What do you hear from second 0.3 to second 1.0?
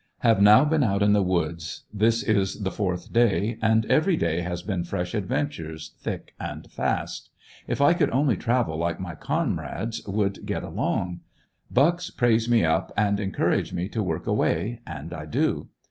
now been